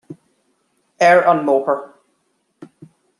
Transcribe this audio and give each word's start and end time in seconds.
Ar 1.09 1.19
an 1.31 1.43
mbóthar 1.45 1.79